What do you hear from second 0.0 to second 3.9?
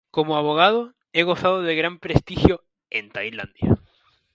Como abogado, ha gozado de gran prestigio en Tailandia.